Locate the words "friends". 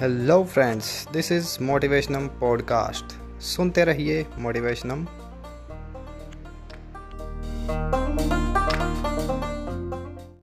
0.44-0.86